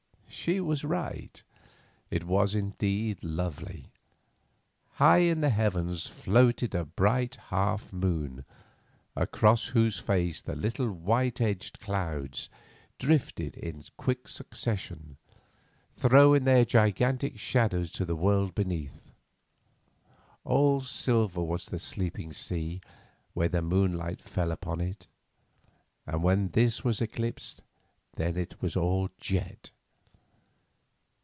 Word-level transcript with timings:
She 0.33 0.59
was 0.61 0.83
right, 0.85 1.43
it 2.09 2.23
was 2.23 2.55
indeed 2.55 3.21
lovely. 3.23 3.91
High 4.93 5.19
in 5.19 5.41
the 5.41 5.49
heavens 5.49 6.07
floated 6.07 6.73
a 6.73 6.85
bright 6.85 7.35
half 7.49 7.91
moon, 7.93 8.45
across 9.15 9.67
whose 9.67 9.99
face 9.99 10.41
the 10.41 10.55
little 10.55 10.89
white 10.89 11.41
edged 11.41 11.79
clouds 11.81 12.49
drifted 12.97 13.55
in 13.55 13.83
quick 13.97 14.27
succession, 14.29 15.17
throwing 15.95 16.45
their 16.45 16.63
gigantic 16.65 17.37
shadows 17.37 17.91
to 17.91 18.05
the 18.05 18.15
world 18.15 18.55
beneath. 18.55 19.11
All 20.45 20.79
silver 20.81 21.43
was 21.43 21.65
the 21.67 21.77
sleeping 21.77 22.31
sea 22.33 22.79
where 23.33 23.49
the 23.49 23.61
moonlight 23.61 24.21
fell 24.21 24.51
upon 24.51 24.79
it, 24.79 25.05
and 26.07 26.23
when 26.23 26.47
this 26.51 26.83
was 26.85 27.01
eclipsed, 27.01 27.61
then 28.15 28.37
it 28.37 28.59
was 28.61 28.75
all 28.77 29.09
jet. 29.19 29.71